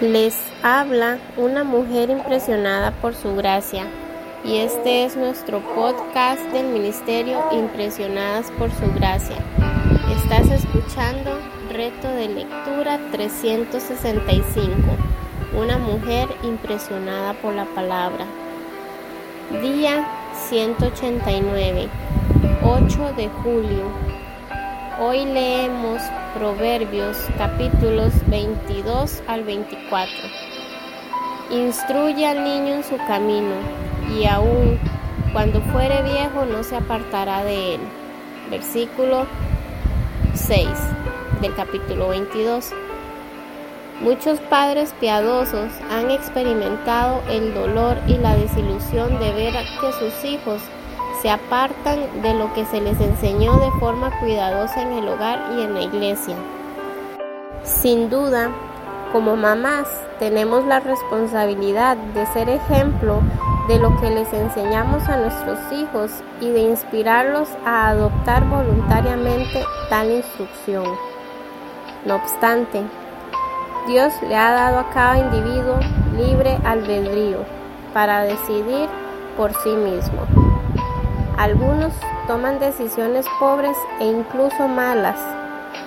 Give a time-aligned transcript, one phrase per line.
[0.00, 3.84] Les habla una mujer impresionada por su gracia
[4.42, 9.36] y este es nuestro podcast del Ministerio Impresionadas por su gracia.
[10.16, 11.38] Estás escuchando
[11.70, 14.72] Reto de Lectura 365,
[15.60, 18.24] una mujer impresionada por la palabra.
[19.60, 20.08] Día
[20.48, 21.88] 189,
[22.62, 24.10] 8 de julio
[25.02, 26.02] Hoy leemos
[26.34, 30.14] Proverbios capítulos 22 al 24.
[31.50, 33.56] Instruye al niño en su camino,
[34.16, 34.78] y aún
[35.32, 37.80] cuando fuere viejo no se apartará de él.
[38.48, 39.26] Versículo
[40.34, 40.68] 6
[41.40, 42.70] del capítulo 22.
[44.00, 50.62] Muchos padres piadosos han experimentado el dolor y la desilusión de ver que sus hijos
[51.20, 55.62] se apartan de lo que se les enseñó de forma cuidadosa en el hogar y
[55.62, 56.36] en la iglesia.
[57.62, 58.50] Sin duda,
[59.12, 59.86] como mamás
[60.18, 63.20] tenemos la responsabilidad de ser ejemplo
[63.68, 66.10] de lo que les enseñamos a nuestros hijos
[66.40, 70.84] y de inspirarlos a adoptar voluntariamente tal instrucción.
[72.06, 72.82] No obstante,
[73.86, 75.78] Dios le ha dado a cada individuo
[76.16, 77.38] libre albedrío
[77.92, 78.88] para decidir
[79.36, 80.49] por sí mismo.
[81.40, 81.94] Algunos
[82.26, 85.18] toman decisiones pobres e incluso malas,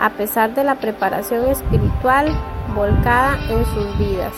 [0.00, 2.34] a pesar de la preparación espiritual
[2.74, 4.32] volcada en sus vidas.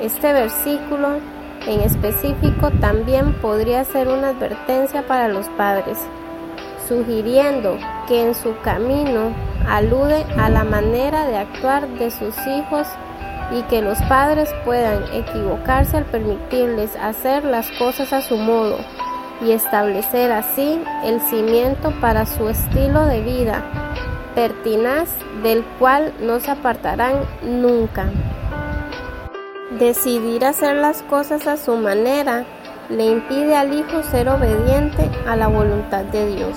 [0.00, 1.18] Este versículo
[1.66, 5.98] en específico también podría ser una advertencia para los padres,
[6.86, 9.34] sugiriendo que en su camino
[9.68, 12.86] alude a la manera de actuar de sus hijos
[13.50, 18.78] y que los padres puedan equivocarse al permitirles hacer las cosas a su modo
[19.44, 23.62] y establecer así el cimiento para su estilo de vida
[24.34, 25.08] pertinaz
[25.42, 28.06] del cual no se apartarán nunca.
[29.78, 32.44] Decidir hacer las cosas a su manera
[32.88, 36.56] le impide al hijo ser obediente a la voluntad de Dios.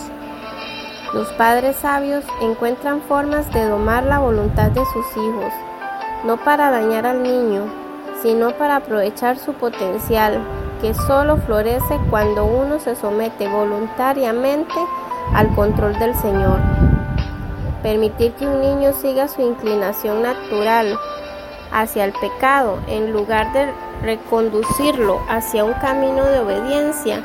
[1.13, 5.53] Los padres sabios encuentran formas de domar la voluntad de sus hijos,
[6.25, 7.63] no para dañar al niño,
[8.21, 10.41] sino para aprovechar su potencial
[10.81, 14.75] que solo florece cuando uno se somete voluntariamente
[15.33, 16.59] al control del Señor.
[17.81, 20.97] Permitir que un niño siga su inclinación natural
[21.71, 23.71] hacia el pecado en lugar de
[24.01, 27.21] reconducirlo hacia un camino de obediencia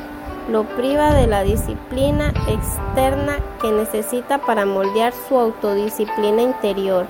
[0.49, 7.05] lo priva de la disciplina externa que necesita para moldear su autodisciplina interior.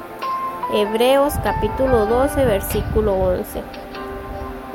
[0.73, 3.63] Hebreos capítulo 12 versículo 11.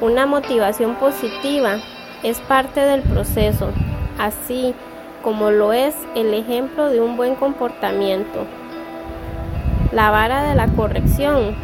[0.01, 1.79] Una motivación positiva
[2.23, 3.71] es parte del proceso,
[4.19, 4.75] así
[5.23, 8.45] como lo es el ejemplo de un buen comportamiento.
[9.93, 11.55] La vara de la corrección,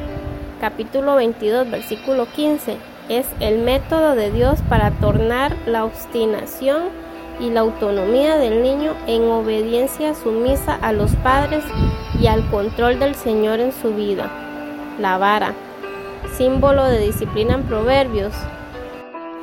[0.62, 2.78] capítulo 22, versículo 15,
[3.10, 6.84] es el método de Dios para tornar la obstinación
[7.38, 11.64] y la autonomía del niño en obediencia sumisa a los padres
[12.19, 14.31] y al control del Señor en su vida.
[14.99, 15.53] La vara
[16.37, 18.33] símbolo de disciplina en proverbios,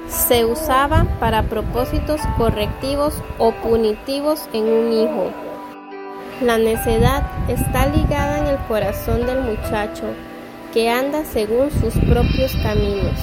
[0.08, 5.32] se usaba para propósitos correctivos o punitivos en un hijo.
[6.42, 10.06] La necedad está ligada en el corazón del muchacho
[10.74, 13.20] que anda según sus propios caminos,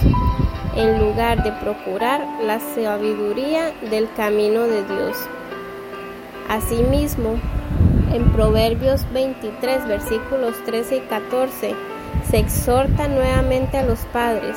[0.76, 5.16] en lugar de procurar la sabiduría del camino de Dios.
[6.48, 7.40] Asimismo,
[8.12, 11.74] en Proverbios 23, versículos 13 y 14,
[12.30, 14.56] se exhorta nuevamente a los padres,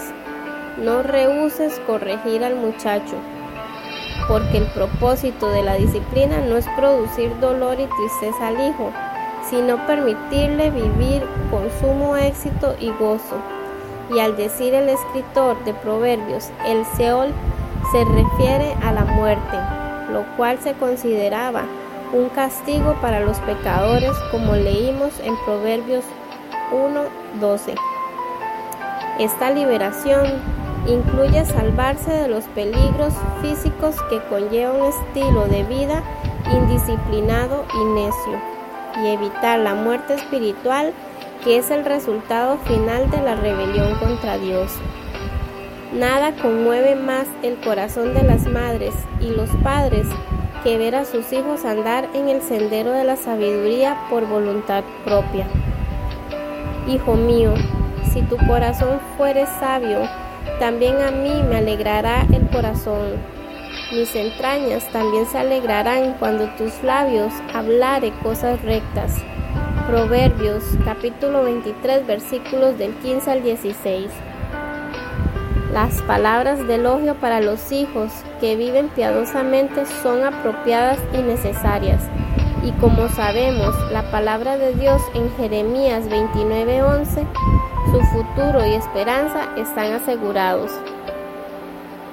[0.77, 3.15] no rehuses corregir al muchacho,
[4.27, 8.91] porque el propósito de la disciplina no es producir dolor y tristeza al hijo,
[9.49, 13.37] sino permitirle vivir con sumo éxito y gozo.
[14.13, 17.31] Y al decir el escritor de Proverbios, el Seol
[17.91, 19.57] se refiere a la muerte,
[20.11, 21.63] lo cual se consideraba
[22.13, 26.03] un castigo para los pecadores, como leímos en Proverbios
[26.71, 27.75] 1.12.
[29.19, 30.25] Esta liberación
[30.87, 36.03] incluye salvarse de los peligros físicos que conlleva un estilo de vida
[36.51, 38.41] indisciplinado y necio
[39.03, 40.93] y evitar la muerte espiritual
[41.43, 44.71] que es el resultado final de la rebelión contra Dios.
[45.93, 50.07] Nada conmueve más el corazón de las madres y los padres
[50.63, 55.47] que ver a sus hijos andar en el sendero de la sabiduría por voluntad propia.
[56.87, 57.53] Hijo mío,
[58.11, 59.99] si tu corazón fuere sabio,
[60.59, 63.17] también a mí me alegrará el corazón.
[63.91, 69.15] Mis entrañas también se alegrarán cuando tus labios hablare cosas rectas.
[69.87, 74.11] Proverbios capítulo 23 versículos del 15 al 16.
[75.73, 82.01] Las palabras de elogio para los hijos que viven piadosamente son apropiadas y necesarias.
[82.61, 87.25] Y como sabemos, la palabra de Dios en Jeremías 29:11,
[87.91, 90.71] su futuro y esperanza están asegurados.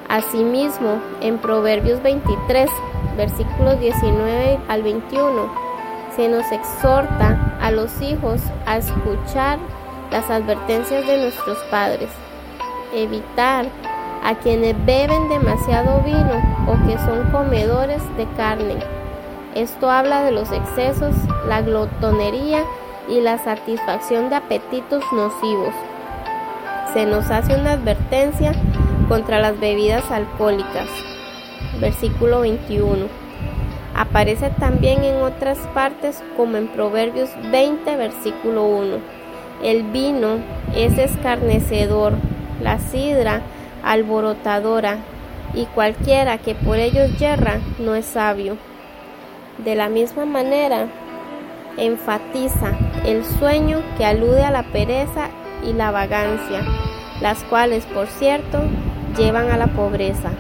[0.09, 2.71] Asimismo, en Proverbios 23,
[3.17, 5.53] versículos 19 al 21,
[6.15, 9.59] se nos exhorta a los hijos a escuchar
[10.13, 12.09] las advertencias de nuestros padres,
[12.95, 13.67] evitar
[14.23, 18.96] a quienes beben demasiado vino o que son comedores de carne.
[19.57, 21.15] Esto habla de los excesos,
[21.49, 22.63] la glotonería
[23.09, 25.73] y la satisfacción de apetitos nocivos.
[26.93, 28.53] Se nos hace una advertencia
[29.09, 30.91] contra las bebidas alcohólicas.
[31.81, 33.07] Versículo 21.
[33.95, 38.99] Aparece también en otras partes como en Proverbios 20, versículo 1.
[39.63, 40.37] El vino
[40.75, 42.13] es escarnecedor,
[42.61, 43.41] la sidra
[43.83, 44.99] alborotadora,
[45.55, 48.59] y cualquiera que por ellos yerra no es sabio.
[49.59, 50.87] De la misma manera,
[51.79, 52.73] enfatiza
[53.07, 55.29] el sueño que alude a la pereza
[55.65, 56.63] y la vagancia,
[57.23, 58.61] las cuales, por cierto,
[59.17, 60.31] llevan a la pobreza.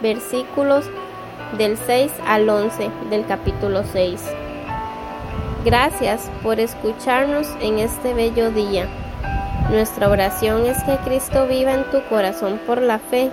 [0.00, 0.88] Versículos
[1.58, 4.22] del 6 al 11 del capítulo 6.
[5.64, 8.86] Gracias por escucharnos en este bello día.
[9.70, 13.32] Nuestra oración es que Cristo viva en tu corazón por la fe